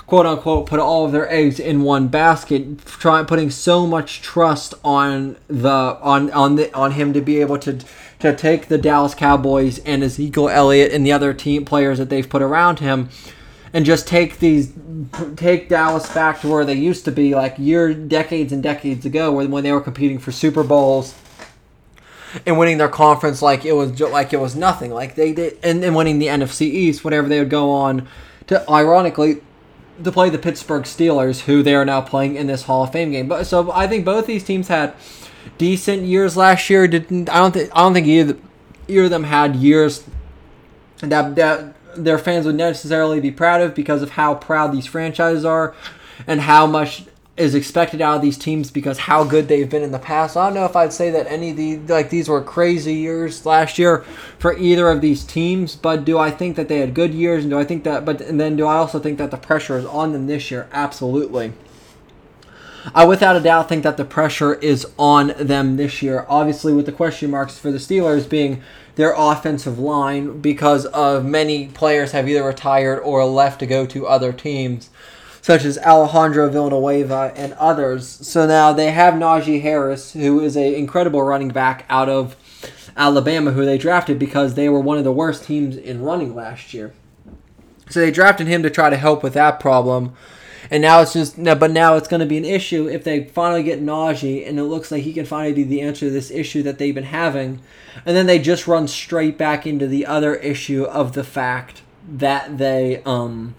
quote 0.06 0.26
unquote 0.26 0.66
put 0.66 0.78
all 0.78 1.04
of 1.04 1.12
their 1.12 1.30
eggs 1.32 1.58
in 1.58 1.82
one 1.82 2.08
basket, 2.08 2.84
trying 2.84 3.26
putting 3.26 3.50
so 3.50 3.86
much 3.86 4.22
trust 4.22 4.74
on 4.84 5.36
the 5.48 5.98
on 6.00 6.30
on 6.30 6.56
the 6.56 6.74
on 6.74 6.92
him 6.92 7.12
to 7.12 7.20
be 7.20 7.40
able 7.40 7.58
to 7.58 7.78
to 8.18 8.34
take 8.34 8.68
the 8.68 8.78
Dallas 8.78 9.14
Cowboys 9.14 9.78
and 9.80 10.02
Ezekiel 10.02 10.48
Elliott 10.48 10.92
and 10.92 11.04
the 11.04 11.12
other 11.12 11.34
team 11.34 11.64
players 11.64 11.98
that 11.98 12.08
they've 12.08 12.28
put 12.28 12.42
around 12.42 12.78
him 12.78 13.08
and 13.72 13.84
just 13.84 14.08
take 14.08 14.38
these 14.38 14.72
take 15.36 15.68
Dallas 15.68 16.10
back 16.14 16.40
to 16.40 16.48
where 16.48 16.64
they 16.64 16.74
used 16.74 17.04
to 17.04 17.12
be 17.12 17.34
like 17.34 17.58
year 17.58 17.92
decades 17.92 18.52
and 18.52 18.62
decades 18.62 19.04
ago 19.04 19.32
when, 19.32 19.50
when 19.50 19.64
they 19.64 19.72
were 19.72 19.80
competing 19.80 20.18
for 20.18 20.32
Super 20.32 20.62
Bowls 20.62 21.14
and 22.44 22.58
winning 22.58 22.78
their 22.78 22.88
conference 22.88 23.40
like 23.42 23.64
it 23.64 23.72
was 23.72 24.00
like 24.00 24.32
it 24.32 24.40
was 24.40 24.54
nothing 24.56 24.90
like 24.90 25.14
they 25.14 25.32
did 25.32 25.58
and, 25.62 25.82
then 25.82 25.94
winning 25.94 26.18
the 26.18 26.26
NFC 26.26 26.62
East 26.62 27.04
whenever 27.04 27.28
they 27.28 27.38
would 27.38 27.50
go 27.50 27.70
on 27.70 28.06
to 28.48 28.68
ironically 28.70 29.42
to 30.02 30.12
play 30.12 30.28
the 30.30 30.38
Pittsburgh 30.38 30.82
Steelers, 30.84 31.42
who 31.42 31.62
they 31.62 31.74
are 31.74 31.84
now 31.84 32.00
playing 32.00 32.36
in 32.36 32.46
this 32.46 32.64
Hall 32.64 32.84
of 32.84 32.92
Fame 32.92 33.12
game. 33.12 33.28
But 33.28 33.44
so 33.44 33.70
I 33.72 33.86
think 33.86 34.04
both 34.04 34.26
these 34.26 34.44
teams 34.44 34.68
had 34.68 34.94
decent 35.58 36.02
years 36.02 36.36
last 36.36 36.68
year. 36.68 36.86
Didn't 36.86 37.28
I 37.28 37.36
don't 37.36 37.52
think 37.52 37.70
I 37.74 37.80
don't 37.80 37.94
think 37.94 38.06
either 38.06 38.36
either 38.88 39.04
of 39.04 39.10
them 39.10 39.24
had 39.24 39.56
years 39.56 40.04
that 40.98 41.34
that 41.36 41.74
their 41.96 42.18
fans 42.18 42.46
would 42.46 42.56
necessarily 42.56 43.20
be 43.20 43.30
proud 43.30 43.62
of 43.62 43.74
because 43.74 44.02
of 44.02 44.10
how 44.10 44.34
proud 44.34 44.72
these 44.72 44.86
franchises 44.86 45.44
are 45.44 45.74
and 46.26 46.42
how 46.42 46.66
much 46.66 47.04
is 47.36 47.54
expected 47.54 48.00
out 48.00 48.16
of 48.16 48.22
these 48.22 48.38
teams 48.38 48.70
because 48.70 48.98
how 48.98 49.22
good 49.22 49.46
they've 49.46 49.68
been 49.68 49.82
in 49.82 49.92
the 49.92 49.98
past. 49.98 50.36
I 50.36 50.46
don't 50.46 50.54
know 50.54 50.64
if 50.64 50.74
I'd 50.74 50.92
say 50.92 51.10
that 51.10 51.26
any 51.26 51.50
of 51.50 51.56
the 51.56 51.76
like 51.78 52.08
these 52.08 52.28
were 52.28 52.42
crazy 52.42 52.94
years 52.94 53.44
last 53.44 53.78
year 53.78 54.04
for 54.38 54.56
either 54.56 54.88
of 54.88 55.02
these 55.02 55.22
teams, 55.22 55.76
but 55.76 56.04
do 56.04 56.18
I 56.18 56.30
think 56.30 56.56
that 56.56 56.68
they 56.68 56.78
had 56.78 56.94
good 56.94 57.12
years 57.12 57.44
and 57.44 57.50
do 57.50 57.58
I 57.58 57.64
think 57.64 57.84
that 57.84 58.04
but 58.04 58.22
and 58.22 58.40
then 58.40 58.56
do 58.56 58.66
I 58.66 58.76
also 58.76 58.98
think 58.98 59.18
that 59.18 59.30
the 59.30 59.36
pressure 59.36 59.76
is 59.76 59.84
on 59.84 60.12
them 60.12 60.26
this 60.26 60.50
year? 60.50 60.66
Absolutely. 60.72 61.52
I 62.94 63.04
without 63.04 63.36
a 63.36 63.40
doubt 63.40 63.68
think 63.68 63.82
that 63.82 63.96
the 63.96 64.04
pressure 64.04 64.54
is 64.54 64.86
on 64.98 65.34
them 65.38 65.76
this 65.76 66.02
year. 66.02 66.24
Obviously 66.28 66.72
with 66.72 66.86
the 66.86 66.92
question 66.92 67.30
marks 67.30 67.58
for 67.58 67.70
the 67.70 67.78
Steelers 67.78 68.28
being 68.28 68.62
their 68.94 69.12
offensive 69.14 69.78
line 69.78 70.40
because 70.40 70.86
of 70.86 71.24
many 71.24 71.66
players 71.66 72.12
have 72.12 72.28
either 72.28 72.44
retired 72.44 73.00
or 73.00 73.26
left 73.26 73.58
to 73.60 73.66
go 73.66 73.84
to 73.84 74.06
other 74.06 74.32
teams 74.32 74.88
such 75.46 75.64
as 75.64 75.78
Alejandro 75.78 76.50
Villanueva 76.50 77.32
and 77.36 77.52
others. 77.52 78.08
So 78.26 78.48
now 78.48 78.72
they 78.72 78.90
have 78.90 79.14
Najee 79.14 79.62
Harris, 79.62 80.12
who 80.12 80.40
is 80.40 80.56
an 80.56 80.74
incredible 80.74 81.22
running 81.22 81.50
back 81.50 81.86
out 81.88 82.08
of 82.08 82.34
Alabama, 82.96 83.52
who 83.52 83.64
they 83.64 83.78
drafted 83.78 84.18
because 84.18 84.54
they 84.54 84.68
were 84.68 84.80
one 84.80 84.98
of 84.98 85.04
the 85.04 85.12
worst 85.12 85.44
teams 85.44 85.76
in 85.76 86.02
running 86.02 86.34
last 86.34 86.74
year. 86.74 86.94
So 87.88 88.00
they 88.00 88.10
drafted 88.10 88.48
him 88.48 88.64
to 88.64 88.70
try 88.70 88.90
to 88.90 88.96
help 88.96 89.22
with 89.22 89.34
that 89.34 89.60
problem. 89.60 90.16
And 90.68 90.82
now 90.82 91.00
it's 91.00 91.12
just, 91.12 91.38
now, 91.38 91.54
but 91.54 91.70
now 91.70 91.94
it's 91.94 92.08
going 92.08 92.18
to 92.18 92.26
be 92.26 92.38
an 92.38 92.44
issue 92.44 92.88
if 92.88 93.04
they 93.04 93.26
finally 93.26 93.62
get 93.62 93.80
Najee, 93.80 94.48
and 94.48 94.58
it 94.58 94.64
looks 94.64 94.90
like 94.90 95.04
he 95.04 95.12
can 95.12 95.26
finally 95.26 95.54
be 95.54 95.62
the 95.62 95.80
answer 95.80 96.06
to 96.06 96.10
this 96.10 96.32
issue 96.32 96.64
that 96.64 96.78
they've 96.78 96.92
been 96.92 97.04
having. 97.04 97.60
And 98.04 98.16
then 98.16 98.26
they 98.26 98.40
just 98.40 98.66
run 98.66 98.88
straight 98.88 99.38
back 99.38 99.64
into 99.64 99.86
the 99.86 100.06
other 100.06 100.34
issue 100.34 100.82
of 100.82 101.12
the 101.12 101.22
fact 101.22 101.82
that 102.08 102.58
they, 102.58 103.00
um, 103.04 103.54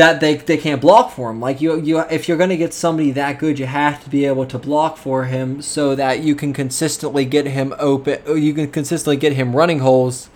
that 0.00 0.18
they, 0.18 0.36
they 0.36 0.56
can't 0.56 0.80
block 0.80 1.10
for 1.10 1.28
him. 1.28 1.40
Like 1.40 1.60
you 1.60 1.78
you 1.78 1.98
if 1.98 2.26
you're 2.26 2.38
going 2.38 2.48
to 2.48 2.56
get 2.56 2.72
somebody 2.72 3.10
that 3.10 3.38
good, 3.38 3.58
you 3.58 3.66
have 3.66 4.02
to 4.02 4.08
be 4.08 4.24
able 4.24 4.46
to 4.46 4.58
block 4.58 4.96
for 4.96 5.26
him 5.26 5.60
so 5.60 5.94
that 5.94 6.20
you 6.20 6.34
can 6.34 6.54
consistently 6.54 7.26
get 7.26 7.46
him 7.46 7.74
open. 7.78 8.18
You 8.26 8.54
can 8.54 8.70
consistently 8.70 9.18
get 9.18 9.34
him 9.34 9.54
running 9.54 9.80
holes, 9.80 10.30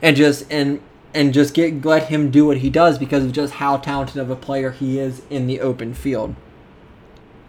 and 0.00 0.16
just 0.16 0.46
and 0.52 0.80
and 1.12 1.34
just 1.34 1.52
get 1.52 1.84
let 1.84 2.04
him 2.04 2.30
do 2.30 2.46
what 2.46 2.58
he 2.58 2.70
does 2.70 2.96
because 2.96 3.24
of 3.24 3.32
just 3.32 3.54
how 3.54 3.78
talented 3.78 4.18
of 4.18 4.30
a 4.30 4.36
player 4.36 4.70
he 4.70 5.00
is 5.00 5.22
in 5.30 5.48
the 5.48 5.60
open 5.60 5.94
field. 5.94 6.36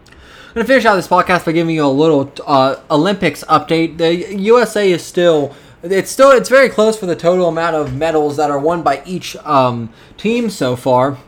I'm 0.08 0.56
gonna 0.56 0.66
finish 0.66 0.86
out 0.86 0.96
this 0.96 1.08
podcast 1.08 1.46
by 1.46 1.52
giving 1.52 1.76
you 1.76 1.86
a 1.86 1.88
little 1.88 2.34
uh, 2.48 2.78
Olympics 2.90 3.44
update. 3.44 4.00
The 4.00 4.36
USA 4.36 4.92
is 4.92 5.06
still 5.06 5.56
it's 5.84 6.10
still 6.10 6.32
it's 6.32 6.50
very 6.50 6.70
close 6.70 6.98
for 6.98 7.06
the 7.06 7.16
total 7.16 7.48
amount 7.48 7.76
of 7.76 7.96
medals 7.96 8.38
that 8.38 8.50
are 8.50 8.58
won 8.58 8.82
by 8.82 9.04
each 9.06 9.36
um, 9.46 9.94
team 10.18 10.50
so 10.50 10.76
far 10.76 11.20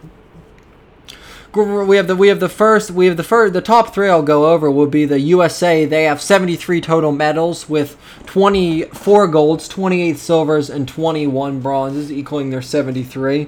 we 1.53 1.98
have 1.98 2.08
the 2.08 2.15
we 2.15 2.29
have 2.29 2.39
the 2.39 2.50
first 2.50 2.91
we 2.91 3.08
have 3.08 3.17
the 3.17 3.24
first 3.24 3.53
the 3.53 3.62
top 3.62 3.93
three 3.93 4.10
I'll 4.10 4.24
go 4.24 4.51
over 4.51 4.72
will 4.72 4.88
be 4.88 5.05
the 5.05 5.20
USA. 5.20 5.86
They 5.86 6.05
have 6.05 6.22
73 6.22 6.79
total 6.79 7.12
medals 7.12 7.67
with 7.67 7.98
24 8.25 9.27
golds, 9.27 9.67
28 9.67 10.17
silvers, 10.17 10.70
and 10.70 10.88
21 10.88 11.60
bronzes, 11.60 12.12
equaling 12.12 12.51
their 12.51 12.62
73. 12.62 13.48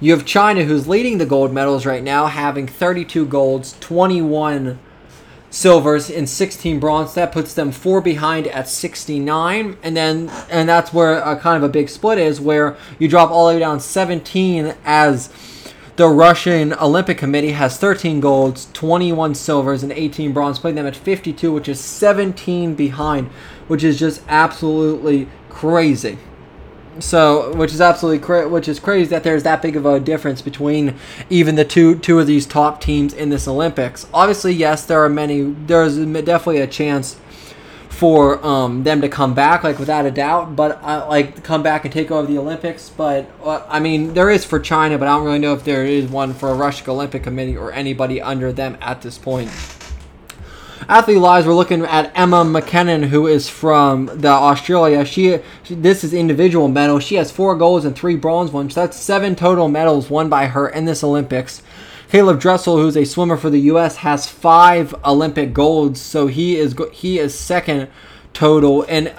You 0.00 0.12
have 0.12 0.26
China, 0.26 0.64
who's 0.64 0.86
leading 0.86 1.18
the 1.18 1.26
gold 1.26 1.52
medals 1.52 1.86
right 1.86 2.02
now, 2.02 2.26
having 2.26 2.68
32 2.68 3.26
golds, 3.26 3.76
21 3.80 4.78
silvers, 5.50 6.10
and 6.10 6.28
16 6.28 6.78
bronze. 6.78 7.14
That 7.14 7.32
puts 7.32 7.54
them 7.54 7.72
four 7.72 8.02
behind 8.02 8.46
at 8.48 8.68
69. 8.68 9.78
And 9.82 9.96
then 9.96 10.28
and 10.50 10.68
that's 10.68 10.92
where 10.92 11.18
a 11.20 11.36
kind 11.36 11.56
of 11.56 11.68
a 11.68 11.72
big 11.72 11.88
split 11.88 12.18
is, 12.18 12.40
where 12.40 12.76
you 12.98 13.08
drop 13.08 13.30
all 13.30 13.48
the 13.48 13.54
way 13.54 13.60
down 13.60 13.80
17 13.80 14.74
as 14.84 15.32
the 15.98 16.08
Russian 16.08 16.74
Olympic 16.74 17.18
Committee 17.18 17.50
has 17.50 17.76
13 17.76 18.20
golds, 18.20 18.68
21 18.72 19.34
silvers, 19.34 19.82
and 19.82 19.90
18 19.90 20.32
bronze, 20.32 20.60
putting 20.60 20.76
them 20.76 20.86
at 20.86 20.94
52, 20.94 21.52
which 21.52 21.68
is 21.68 21.80
17 21.80 22.76
behind, 22.76 23.26
which 23.66 23.82
is 23.82 23.98
just 23.98 24.22
absolutely 24.28 25.28
crazy. 25.50 26.16
So, 27.00 27.52
which 27.56 27.72
is 27.72 27.80
absolutely 27.80 28.24
cra- 28.24 28.48
which 28.48 28.68
is 28.68 28.78
crazy 28.78 29.10
that 29.10 29.24
there's 29.24 29.42
that 29.42 29.60
big 29.60 29.74
of 29.74 29.86
a 29.86 29.98
difference 29.98 30.40
between 30.40 30.94
even 31.30 31.56
the 31.56 31.64
two 31.64 31.96
two 31.98 32.20
of 32.20 32.28
these 32.28 32.46
top 32.46 32.80
teams 32.80 33.12
in 33.12 33.30
this 33.30 33.48
Olympics. 33.48 34.06
Obviously, 34.14 34.52
yes, 34.52 34.84
there 34.84 35.04
are 35.04 35.08
many. 35.08 35.42
There's 35.42 35.96
definitely 35.96 36.60
a 36.60 36.66
chance 36.68 37.16
for 37.98 38.44
um, 38.46 38.84
them 38.84 39.00
to 39.00 39.08
come 39.08 39.34
back, 39.34 39.64
like 39.64 39.80
without 39.80 40.06
a 40.06 40.10
doubt. 40.12 40.54
But 40.54 40.80
uh, 40.84 41.06
like 41.08 41.42
come 41.42 41.64
back 41.64 41.84
and 41.84 41.92
take 41.92 42.12
over 42.12 42.28
the 42.28 42.38
Olympics. 42.38 42.88
But 42.90 43.28
uh, 43.42 43.66
I 43.68 43.80
mean, 43.80 44.14
there 44.14 44.30
is 44.30 44.44
for 44.44 44.60
China, 44.60 44.96
but 44.98 45.08
I 45.08 45.16
don't 45.16 45.24
really 45.24 45.40
know 45.40 45.52
if 45.52 45.64
there 45.64 45.84
is 45.84 46.06
one 46.06 46.32
for 46.32 46.50
a 46.50 46.54
Russian 46.54 46.88
Olympic 46.90 47.24
Committee 47.24 47.56
or 47.56 47.72
anybody 47.72 48.22
under 48.22 48.52
them 48.52 48.78
at 48.80 49.02
this 49.02 49.18
point. 49.18 49.50
Athlete 50.88 51.18
lives, 51.18 51.46
we're 51.46 51.54
looking 51.54 51.84
at 51.84 52.12
Emma 52.14 52.44
McKinnon, 52.44 53.08
who 53.08 53.26
is 53.26 53.48
from 53.48 54.06
the 54.06 54.28
Australia. 54.28 55.04
She, 55.04 55.40
she, 55.64 55.74
this 55.74 56.02
is 56.02 56.14
individual 56.14 56.68
medal. 56.68 57.00
She 57.00 57.16
has 57.16 57.32
four 57.32 57.56
golds 57.56 57.84
and 57.84 57.94
three 57.96 58.16
bronze 58.16 58.52
ones. 58.52 58.74
That's 58.76 58.96
seven 58.96 59.34
total 59.34 59.68
medals 59.68 60.08
won 60.08 60.28
by 60.28 60.46
her 60.46 60.68
in 60.68 60.84
this 60.84 61.02
Olympics. 61.04 61.62
Caeleb 62.10 62.40
Dressel, 62.40 62.78
who's 62.78 62.96
a 62.96 63.04
swimmer 63.04 63.36
for 63.36 63.50
the 63.50 63.60
U.S., 63.60 63.96
has 63.96 64.26
five 64.26 64.94
Olympic 65.04 65.52
golds, 65.52 66.00
so 66.00 66.26
he 66.26 66.56
is 66.56 66.74
he 66.92 67.18
is 67.18 67.38
second 67.38 67.88
total, 68.32 68.84
and 68.88 69.12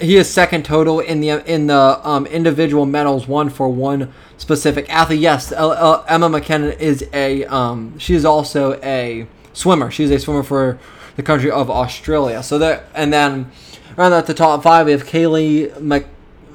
he 0.00 0.16
is 0.16 0.28
second 0.28 0.64
total 0.64 0.98
in 0.98 1.20
the 1.20 1.30
in 1.50 1.68
the 1.68 2.00
um, 2.02 2.26
individual 2.26 2.86
medals, 2.86 3.28
one 3.28 3.50
for 3.50 3.68
one 3.68 4.12
specific 4.36 4.92
athlete. 4.92 5.20
Yes, 5.20 5.52
Emma 5.52 6.28
McKinnon 6.28 6.76
is 6.80 7.08
a 7.12 7.44
um, 7.44 7.96
she 7.98 8.14
is 8.14 8.24
also 8.24 8.74
a 8.82 9.28
swimmer. 9.52 9.92
She's 9.92 10.10
a 10.10 10.18
swimmer 10.18 10.42
for 10.42 10.78
the 11.14 11.22
country 11.22 11.52
of 11.52 11.70
Australia. 11.70 12.42
So 12.42 12.58
that 12.58 12.86
and 12.94 13.12
then 13.12 13.50
around 13.96 14.12
at 14.12 14.26
the 14.26 14.34
top 14.34 14.64
five 14.64 14.86
we 14.86 14.92
have 14.92 15.04
Kaylee 15.04 15.80
Mc, 15.80 16.04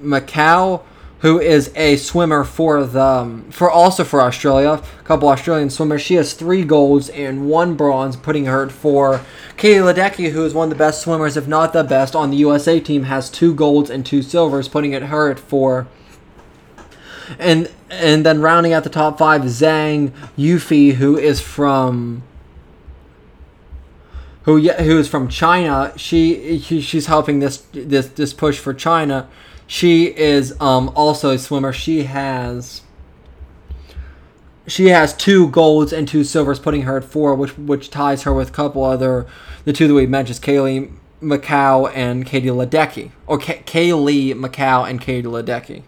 McKeown 0.01 0.83
who 1.23 1.39
is 1.39 1.71
a 1.77 1.95
swimmer 1.95 2.43
for 2.43 2.83
the 2.83 3.01
um, 3.01 3.49
for 3.49 3.71
also 3.71 4.03
for 4.03 4.21
Australia. 4.21 4.71
A 4.99 5.03
couple 5.03 5.29
Australian 5.29 5.69
swimmers. 5.69 6.01
She 6.01 6.15
has 6.15 6.33
three 6.33 6.65
golds 6.65 7.07
and 7.07 7.47
one 7.49 7.75
bronze, 7.75 8.17
putting 8.17 8.45
her 8.45 8.67
for 8.67 9.21
Katie 9.55 9.79
Ledecky, 9.79 10.31
who 10.31 10.43
is 10.43 10.53
one 10.53 10.65
of 10.65 10.69
the 10.69 10.75
best 10.75 11.01
swimmers, 11.01 11.37
if 11.37 11.47
not 11.47 11.71
the 11.71 11.85
best, 11.85 12.13
on 12.13 12.29
the 12.29 12.35
USA 12.37 12.77
team. 12.81 13.03
Has 13.03 13.29
two 13.29 13.55
golds 13.55 13.89
and 13.89 14.05
two 14.05 14.21
silvers, 14.21 14.67
putting 14.67 14.91
it 14.91 15.03
her 15.03 15.31
at 15.31 15.39
four. 15.39 15.87
And 17.39 17.71
and 17.89 18.25
then 18.25 18.41
rounding 18.41 18.73
out 18.73 18.83
the 18.83 18.89
top 18.89 19.17
five, 19.17 19.43
Zhang 19.43 20.11
Yufei, 20.37 20.95
who 20.95 21.17
is 21.17 21.39
from 21.39 22.23
who 24.41 24.59
who 24.59 24.99
is 24.99 25.07
from 25.07 25.29
China. 25.29 25.93
She, 25.95 26.59
she 26.59 26.81
she's 26.81 27.05
helping 27.05 27.39
this 27.39 27.63
this 27.71 28.09
this 28.09 28.33
push 28.33 28.59
for 28.59 28.73
China. 28.73 29.29
She 29.67 30.05
is 30.05 30.60
um, 30.60 30.91
also 30.96 31.32
a 31.32 31.39
swimmer. 31.39 31.74
She 31.74 32.03
has 32.03 32.82
she 34.67 34.88
has 34.89 35.13
two 35.13 35.50
golds 35.50 35.91
and 35.91 36.08
two 36.08 36.24
silvers, 36.24 36.60
putting 36.60 36.84
her 36.84 36.98
at 36.98 37.03
four, 37.03 37.36
which 37.36 37.58
which 37.58 37.89
ties 37.89 38.24
her 38.24 38.34
with 38.34 38.50
a 38.50 38.51
couple 38.51 38.84
other 38.84 39.25
the 39.65 39.74
two 39.74 39.88
that 39.88 39.93
we 39.93 40.05
mentioned, 40.05 40.41
Kaylee 40.41 40.93
McKeown 41.22 41.91
and 41.96 42.25
Katie 42.25 42.50
Ledecky, 42.50 43.12
or 43.27 43.38
K- 43.38 43.63
Kaylee 43.65 44.34
McKeown 44.34 44.89
and 44.89 45.01
Katie 45.01 45.27
Ledecky. 45.27 45.84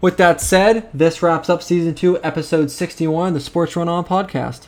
With 0.00 0.16
that 0.16 0.40
said, 0.40 0.88
this 0.92 1.22
wraps 1.22 1.48
up 1.48 1.62
season 1.62 1.94
two, 1.94 2.20
episode 2.24 2.70
61 2.70 3.28
of 3.28 3.34
the 3.34 3.40
Sports 3.40 3.76
Run 3.76 3.88
On 3.88 4.04
podcast. 4.04 4.66